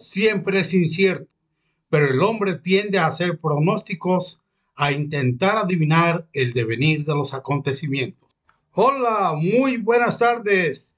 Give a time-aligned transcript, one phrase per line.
[0.00, 1.28] Siempre es incierto,
[1.88, 4.40] pero el hombre tiende a hacer pronósticos,
[4.74, 8.28] a intentar adivinar el devenir de los acontecimientos.
[8.72, 10.94] Hola, muy buenas tardes.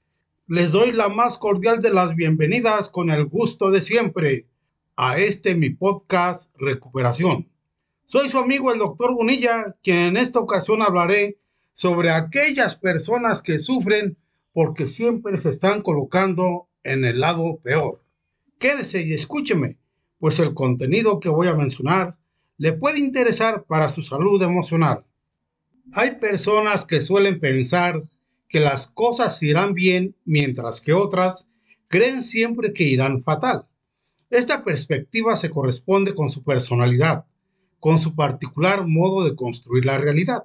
[0.47, 4.45] Les doy la más cordial de las bienvenidas con el gusto de siempre
[4.95, 7.47] a este mi podcast Recuperación.
[8.05, 11.37] Soy su amigo el doctor Bonilla, quien en esta ocasión hablaré
[11.71, 14.17] sobre aquellas personas que sufren
[14.51, 18.01] porque siempre se están colocando en el lado peor.
[18.59, 19.77] Quédese y escúcheme,
[20.19, 22.17] pues el contenido que voy a mencionar
[22.57, 25.05] le puede interesar para su salud emocional.
[25.93, 28.03] Hay personas que suelen pensar
[28.49, 31.47] que las cosas irán bien mientras que otras
[31.87, 33.65] creen siempre que irán fatal.
[34.29, 37.25] Esta perspectiva se corresponde con su personalidad,
[37.79, 40.43] con su particular modo de construir la realidad.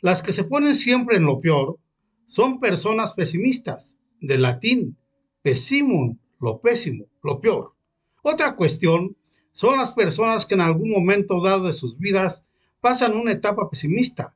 [0.00, 1.78] Las que se ponen siempre en lo peor
[2.26, 4.98] son personas pesimistas, de latín,
[5.42, 7.74] pessimum, lo pésimo, lo peor.
[8.22, 9.16] Otra cuestión
[9.52, 12.44] son las personas que en algún momento dado de sus vidas
[12.80, 14.34] pasan una etapa pesimista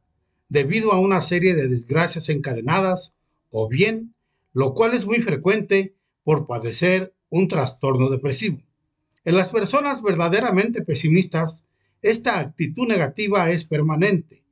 [0.48, 3.14] debido a una serie de desgracias encadenadas
[3.50, 4.14] o bien,
[4.52, 8.62] lo cual es muy frecuente, por padecer un trastorno depresivo.
[9.24, 11.64] En las personas verdaderamente pesimistas,
[12.02, 14.44] esta actitud negativa es permanente,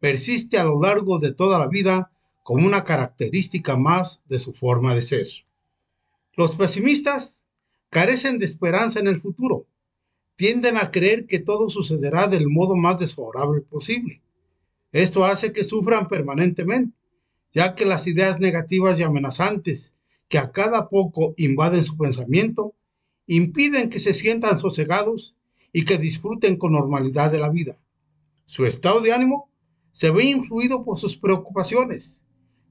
[0.00, 2.10] persiste a lo largo de toda la vida
[2.42, 5.26] como una característica más de su forma de ser.
[6.36, 7.46] Los pesimistas
[7.88, 9.66] carecen de esperanza en el futuro.
[10.36, 14.20] Tienden a creer que todo sucederá del modo más desfavorable posible.
[14.92, 16.94] Esto hace que sufran permanentemente,
[17.54, 19.94] ya que las ideas negativas y amenazantes
[20.28, 22.74] que a cada poco invaden su pensamiento
[23.26, 25.36] impiden que se sientan sosegados
[25.72, 27.76] y que disfruten con normalidad de la vida.
[28.44, 29.50] Su estado de ánimo
[29.92, 32.22] se ve influido por sus preocupaciones.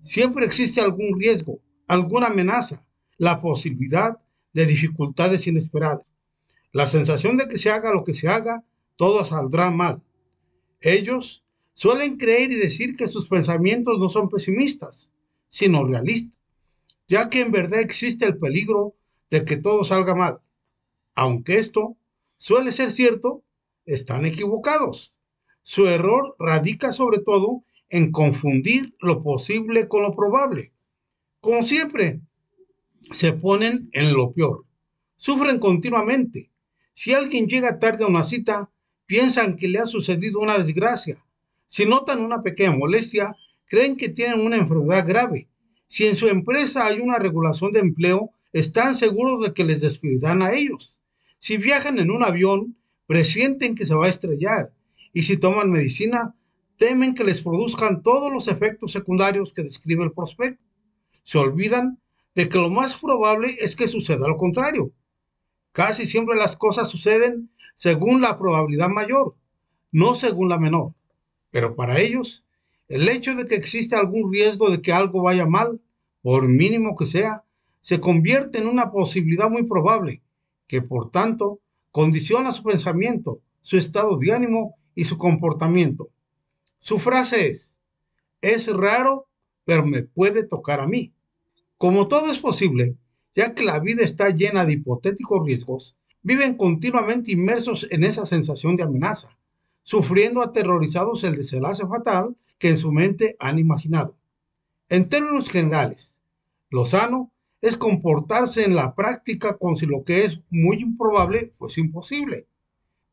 [0.01, 2.84] Siempre existe algún riesgo, alguna amenaza,
[3.17, 4.17] la posibilidad
[4.53, 6.11] de dificultades inesperadas.
[6.71, 8.63] La sensación de que se haga lo que se haga,
[8.95, 10.01] todo saldrá mal.
[10.81, 11.43] Ellos
[11.73, 15.11] suelen creer y decir que sus pensamientos no son pesimistas,
[15.49, 16.39] sino realistas,
[17.07, 18.95] ya que en verdad existe el peligro
[19.29, 20.39] de que todo salga mal.
[21.15, 21.97] Aunque esto
[22.37, 23.43] suele ser cierto,
[23.85, 25.15] están equivocados.
[25.61, 30.73] Su error radica sobre todo en confundir lo posible con lo probable.
[31.39, 32.21] Como siempre,
[33.11, 34.65] se ponen en lo peor.
[35.15, 36.49] Sufren continuamente.
[36.93, 38.71] Si alguien llega tarde a una cita,
[39.05, 41.17] piensan que le ha sucedido una desgracia.
[41.65, 45.47] Si notan una pequeña molestia, creen que tienen una enfermedad grave.
[45.87, 50.41] Si en su empresa hay una regulación de empleo, están seguros de que les despedirán
[50.41, 50.99] a ellos.
[51.39, 54.73] Si viajan en un avión, presienten que se va a estrellar.
[55.13, 56.33] Y si toman medicina,
[56.77, 60.63] temen que les produzcan todos los efectos secundarios que describe el prospecto.
[61.23, 61.99] Se olvidan
[62.35, 64.91] de que lo más probable es que suceda lo contrario.
[65.71, 69.35] Casi siempre las cosas suceden según la probabilidad mayor,
[69.91, 70.93] no según la menor.
[71.51, 72.45] Pero para ellos,
[72.87, 75.81] el hecho de que existe algún riesgo de que algo vaya mal,
[76.21, 77.43] por mínimo que sea,
[77.81, 80.21] se convierte en una posibilidad muy probable,
[80.67, 81.59] que por tanto
[81.91, 86.09] condiciona su pensamiento, su estado de ánimo y su comportamiento.
[86.77, 87.77] Su frase es,
[88.41, 89.27] es raro,
[89.65, 91.13] pero me puede tocar a mí.
[91.77, 92.95] Como todo es posible,
[93.35, 98.75] ya que la vida está llena de hipotéticos riesgos, viven continuamente inmersos en esa sensación
[98.75, 99.37] de amenaza,
[99.83, 104.15] sufriendo aterrorizados el desenlace fatal que en su mente han imaginado.
[104.87, 106.17] En términos generales,
[106.69, 107.31] lo sano
[107.61, 112.47] es comportarse en la práctica con si lo que es muy improbable, pues imposible.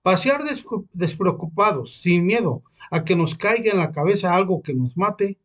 [0.02, 0.42] Pasear
[0.92, 5.38] despreocupados, sin miedo a que nos caiga en la cabeza algo que nos mate,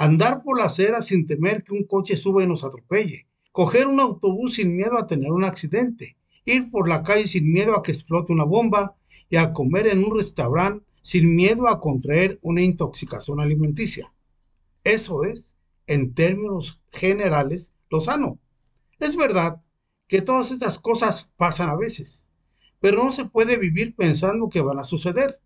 [0.00, 4.00] andar por la acera sin temer que un coche suba y nos atropelle, coger un
[4.00, 6.16] autobús sin miedo a tener un accidente,
[6.46, 8.96] ir por la calle sin miedo a que explote una bomba
[9.28, 14.10] y a comer en un restaurante sin miedo a contraer una intoxicación alimenticia.
[14.84, 15.54] Eso es,
[15.86, 18.38] en términos generales, lo sano.
[19.00, 19.60] Es verdad
[20.08, 22.26] que todas estas cosas pasan a veces,
[22.80, 25.40] pero no se puede vivir pensando que van a suceder,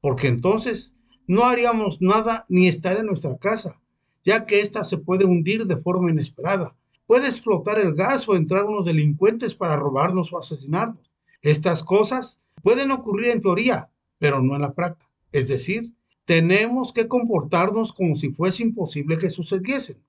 [0.00, 0.94] porque entonces
[1.26, 3.81] no haríamos nada ni estar en nuestra casa,
[4.24, 6.76] ya que ésta se puede hundir de forma inesperada.
[7.06, 11.10] Puede explotar el gas o entrar unos delincuentes para robarnos o asesinarnos.
[11.42, 15.10] Estas cosas pueden ocurrir en teoría, pero no en la práctica.
[15.32, 15.92] Es decir,
[16.24, 20.02] tenemos que comportarnos como si fuese imposible que sucediesen.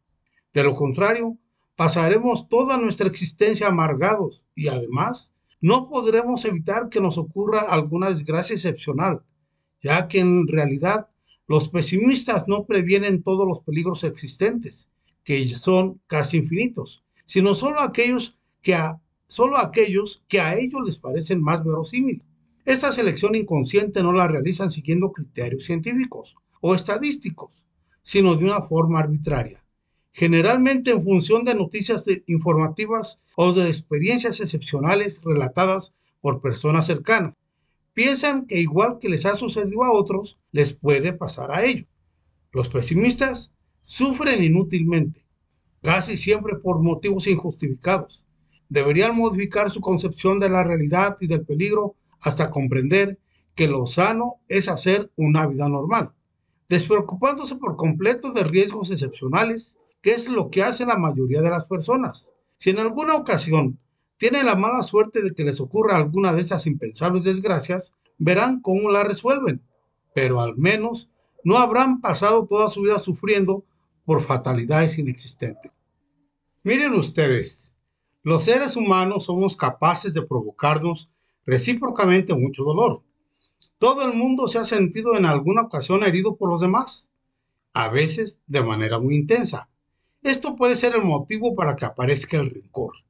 [0.54, 1.38] De lo contrario,
[1.75, 8.56] pasaremos toda nuestra existencia amargados y además no podremos evitar que nos ocurra alguna desgracia
[8.56, 9.24] excepcional,
[9.81, 11.07] ya que en realidad
[11.48, 14.90] los pesimistas no previenen todos los peligros existentes,
[15.24, 18.78] que son casi infinitos, sino solo aquellos que
[19.28, 22.25] solo aquellos que a ellos les parecen más verosímiles.
[22.66, 27.66] Esta selección inconsciente no la realizan siguiendo criterios científicos o estadísticos,
[28.01, 29.57] sino de una forma arbitraria,
[30.12, 37.34] generalmente en función de noticias informativas o de experiencias excepcionales relatadas por personas cercanas.
[37.94, 41.88] Piensan que igual que les ha sucedido a otros, les puede pasar a ellos.
[42.51, 43.51] Los pesimistas
[43.81, 45.24] sufren inútilmente,
[45.81, 48.24] casi siempre por motivos injustificados.
[48.69, 53.19] Deberían modificar su concepción de la realidad y del peligro hasta comprender
[53.54, 56.12] que lo sano es hacer una vida normal,
[56.69, 61.66] despreocupándose por completo de riesgos excepcionales, que es lo que hace la mayoría de las
[61.66, 62.31] personas.
[62.57, 63.78] Si en alguna ocasión
[64.24, 68.90] tienen la mala suerte de que les ocurra alguna de esas impensables desgracias, verán cómo
[68.90, 69.62] la resuelven,
[70.16, 71.10] pero al menos
[71.44, 73.66] no habrán pasado toda su vida sufriendo
[74.06, 75.74] por fatalidades inexistentes.
[76.64, 77.75] Miren ustedes,
[78.22, 81.10] los seres humanos somos capaces de provocarnos
[81.46, 83.02] recíprocamente mucho dolor.
[83.78, 87.10] Todo el mundo se ha sentido en alguna ocasión herido por los demás,
[87.74, 89.68] a veces de manera muy intensa.
[90.22, 93.04] Esto puede ser el motivo para que aparezca el rencor.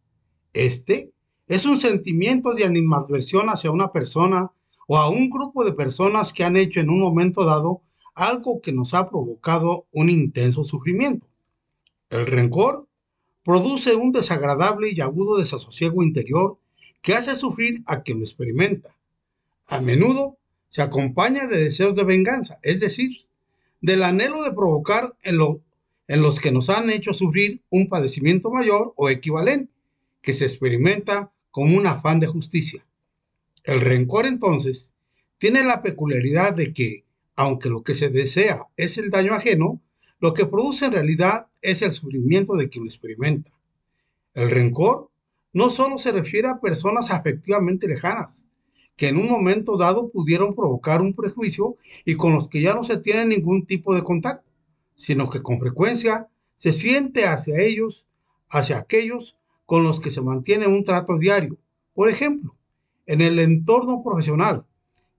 [0.54, 1.12] Este
[1.48, 4.52] es un sentimiento de animadversión hacia una persona
[4.88, 7.82] o a un grupo de personas que han hecho en un momento dado
[8.16, 11.28] algo que nos ha provocado un intenso sufrimiento.
[12.10, 12.88] El rencor
[13.44, 16.58] produce un desagradable y agudo desasosiego interior
[17.02, 18.96] que hace sufrir a quien lo experimenta.
[19.68, 20.38] A menudo
[20.70, 23.26] se acompaña de deseos de venganza, es decir,
[23.82, 25.40] del anhelo de provocar en,
[26.08, 29.73] en los que nos han hecho sufrir un padecimiento mayor o equivalente,
[30.24, 32.84] que se experimenta como un afán de justicia.
[33.64, 34.92] El rencor entonces
[35.38, 37.04] tiene la peculiaridad de que
[37.36, 39.82] aunque lo que se desea es el daño ajeno,
[40.20, 43.52] lo que produce en realidad es el sufrimiento de quien lo experimenta.
[44.34, 45.10] El rencor
[45.52, 48.48] no solo se refiere a personas afectivamente lejanas,
[48.96, 51.76] que en un momento dado pudieron provocar un prejuicio
[52.06, 54.50] y con los que ya no se tiene ningún tipo de contacto,
[54.96, 58.06] sino que con frecuencia se siente hacia ellos,
[58.50, 61.58] hacia aquellos con los que se mantiene un trato diario.
[61.94, 62.56] Por ejemplo,
[63.06, 64.66] en el entorno profesional,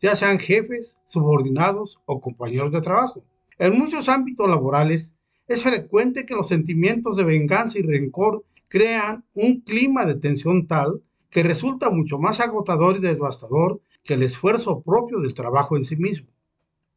[0.00, 3.24] ya sean jefes, subordinados o compañeros de trabajo.
[3.58, 5.14] En muchos ámbitos laborales
[5.46, 11.02] es frecuente que los sentimientos de venganza y rencor crean un clima de tensión tal
[11.30, 15.96] que resulta mucho más agotador y devastador que el esfuerzo propio del trabajo en sí
[15.96, 16.28] mismo.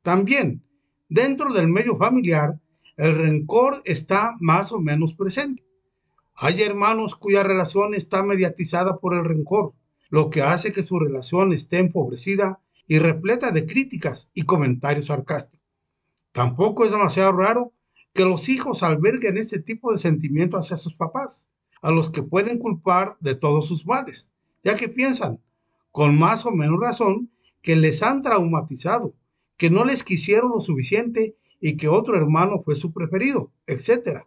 [0.02, 0.64] También,
[1.10, 2.60] dentro del medio familiar,
[2.98, 5.64] el rencor está más o menos presente.
[6.40, 9.74] Hay hermanos cuya relación está mediatizada por el rencor,
[10.10, 15.66] lo que hace que su relación esté empobrecida y repleta de críticas y comentarios sarcásticos.
[16.32, 17.74] Tampoco es demasiado raro
[18.14, 21.50] que los hijos alberguen este tipo de sentimiento hacia sus papás,
[21.82, 24.32] a los que pueden culpar de todos sus males,
[24.64, 25.42] ya que piensan,
[25.92, 27.32] con más o menos razón,
[27.64, 29.16] que les han traumatizado,
[29.58, 34.20] que no les quisieron lo suficiente y que otro hermano fue su preferido, etc.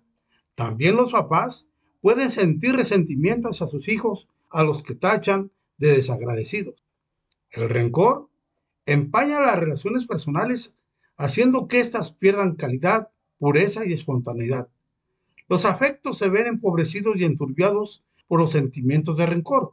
[0.56, 1.68] También los papás
[2.00, 6.82] pueden sentir resentimiento hacia sus hijos a los que tachan de desagradecidos.
[7.50, 8.28] El rencor
[8.86, 10.76] empaña las relaciones personales,
[11.16, 14.68] haciendo que éstas pierdan calidad, pureza y espontaneidad.
[15.48, 19.72] Los afectos se ven empobrecidos y enturbiados por los sentimientos de rencor,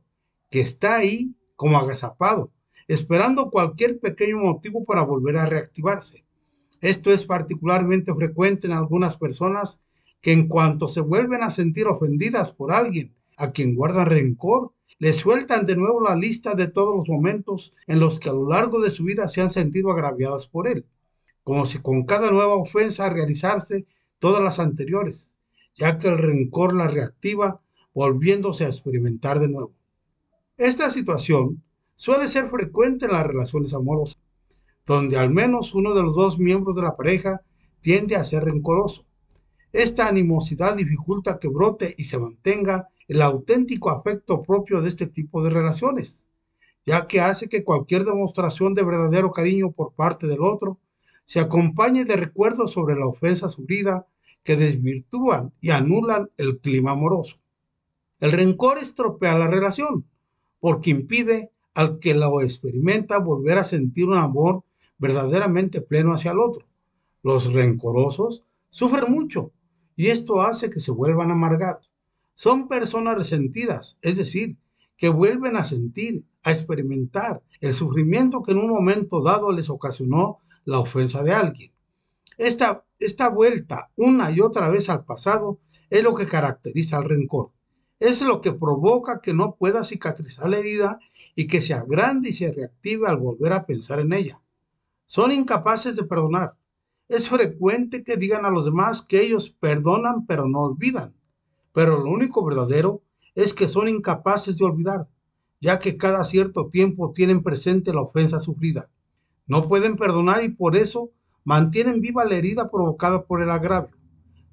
[0.50, 2.52] que está ahí como agazapado,
[2.88, 6.24] esperando cualquier pequeño motivo para volver a reactivarse.
[6.82, 9.80] Esto es particularmente frecuente en algunas personas
[10.22, 15.14] que en cuanto se vuelven a sentir ofendidas por alguien a quien guardan rencor, le
[15.14, 18.82] sueltan de nuevo la lista de todos los momentos en los que a lo largo
[18.82, 20.86] de su vida se han sentido agraviadas por él,
[21.44, 23.86] como si con cada nueva ofensa realizarse
[24.20, 25.36] todas las anteriores,
[25.76, 27.62] ya que el rencor la reactiva
[27.94, 29.74] volviéndose a experimentar de nuevo.
[30.56, 31.64] Esta situación
[31.96, 34.22] suele ser frecuente en las relaciones amorosas,
[34.86, 37.42] donde al menos uno de los dos miembros de la pareja
[37.82, 39.07] tiende a ser rencoroso.
[39.74, 45.44] Esta animosidad dificulta que brote y se mantenga el auténtico afecto propio de este tipo
[45.44, 46.28] de relaciones,
[46.86, 50.80] ya que hace que cualquier demostración de verdadero cariño por parte del otro
[51.26, 54.08] se acompañe de recuerdos sobre la ofensa sufrida
[54.44, 57.38] que desvirtúan y anulan el clima amoroso.
[58.22, 60.06] El rencor estropea la relación
[60.62, 64.64] porque impide al que lo experimenta volver a sentir un amor
[64.98, 66.66] verdaderamente pleno hacia el otro.
[67.22, 69.52] Los rencorosos sufren mucho
[69.98, 71.92] y esto hace que se vuelvan amargados
[72.36, 74.58] son personas resentidas, es decir,
[74.96, 80.38] que vuelven a sentir, a experimentar el sufrimiento que en un momento dado les ocasionó
[80.64, 81.72] la ofensa de alguien.
[82.38, 87.52] Esta, esta vuelta una y otra vez al pasado es lo que caracteriza al rencor,
[88.00, 91.00] es lo que provoca que no pueda cicatrizar la herida
[91.36, 94.42] y que se agrande y se reactive al volver a pensar en ella.
[95.08, 96.56] Son incapaces de perdonar.
[97.10, 101.16] Es frecuente que digan a los demás que ellos perdonan pero no olvidan.
[101.72, 103.02] Pero lo único verdadero
[103.34, 105.08] es que son incapaces de olvidar,
[105.62, 108.90] ya que cada cierto tiempo tienen presente la ofensa sufrida.
[109.46, 111.12] No pueden perdonar y por eso
[111.46, 113.96] mantienen viva la herida provocada por el agravio.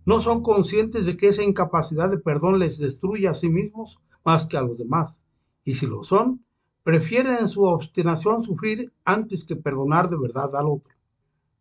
[0.06, 4.46] No son conscientes de que esa incapacidad de perdón les destruye a sí mismos más
[4.46, 5.24] que a los demás.
[5.64, 6.44] Y si lo son,
[6.84, 10.93] prefieren en su obstinación sufrir antes que perdonar de verdad al otro.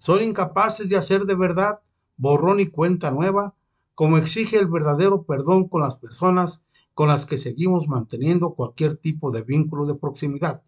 [0.04, 1.80] Son incapaces de hacer de verdad
[2.18, 3.56] borrón y cuenta nueva,
[3.96, 6.62] como exige el verdadero perdón con las personas
[6.94, 10.62] con las que seguimos manteniendo cualquier tipo de vínculo de proximidad.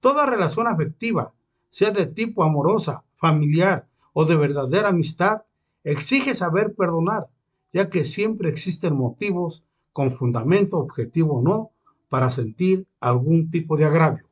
[0.00, 1.32] Toda relación afectiva,
[1.70, 5.44] sea de tipo amorosa, familiar o de verdadera amistad,
[5.82, 7.28] exige saber perdonar,
[7.72, 11.70] ya que siempre existen motivos, con fundamento objetivo o no,
[12.10, 14.28] para sentir algún tipo de agravio.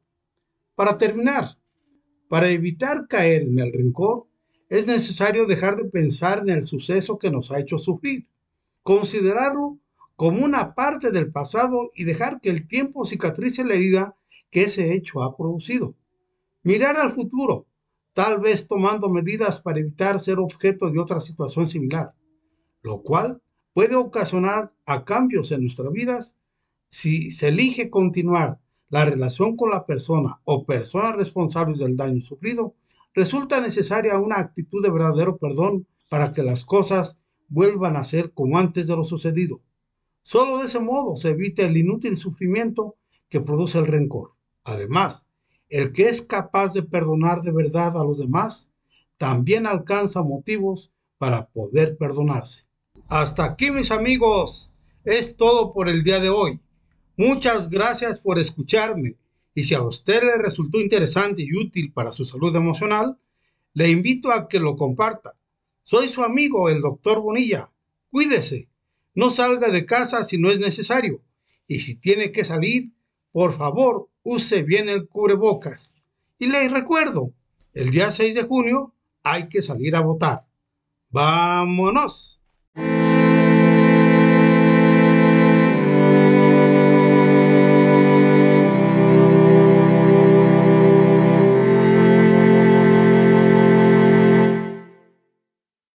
[0.75, 1.57] Para terminar,
[2.29, 4.27] para evitar caer en el rencor,
[4.69, 8.27] es necesario dejar de pensar en el suceso que nos ha hecho sufrir,
[8.83, 9.79] considerarlo
[10.17, 14.17] como una parte del pasado y dejar que el tiempo cicatrice la herida
[14.51, 15.95] que ese hecho ha producido.
[16.63, 17.67] Mirar al futuro,
[18.13, 22.15] tal vez tomando medidas para evitar ser objeto de otra situación similar,
[22.83, 23.41] lo cual
[23.73, 26.35] puede ocasionar a cambios en nuestras vidas
[26.89, 32.75] si se elige continuar la relación con la persona o personas responsables del daño sufrido,
[33.15, 38.59] resulta necesaria una actitud de verdadero perdón para que las cosas vuelvan a ser como
[38.59, 39.61] antes de lo sucedido.
[40.23, 42.97] Solo de ese modo se evita el inútil sufrimiento
[43.29, 44.33] que produce el rencor.
[44.65, 45.29] Además,
[45.69, 48.71] el que es capaz de perdonar de verdad a los demás,
[49.19, 52.65] también alcanza motivos para poder perdonarse.
[53.09, 54.75] Hasta aquí mis amigos,
[55.05, 56.61] es todo por el día de hoy.
[57.17, 59.17] Muchas gracias por escucharme
[59.55, 63.17] y si a usted le resultó interesante y útil para su salud emocional,
[63.73, 65.35] le invito a que lo comparta.
[65.83, 67.73] Soy su amigo, el doctor Bonilla.
[68.11, 68.69] Cuídese,
[69.15, 71.23] no salga de casa si no es necesario
[71.67, 72.93] y si tiene que salir,
[73.33, 75.97] por favor, use bien el cubrebocas.
[76.39, 77.33] Y les recuerdo,
[77.73, 80.47] el día 6 de junio hay que salir a votar.
[81.09, 82.41] ¡Vámonos!